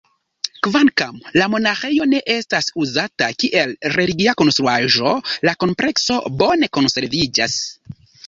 Kvankam 0.67 1.17
la 1.41 1.47
monaĥejo 1.55 2.07
ne 2.13 2.21
estas 2.35 2.69
uzata 2.85 3.27
kiel 3.43 3.75
religia 3.97 4.35
konstruaĵo, 4.41 5.13
la 5.49 5.55
komplekso 5.65 6.19
bone 6.43 6.71
konserviĝas. 6.79 7.59